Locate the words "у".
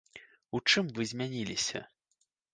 0.59-0.61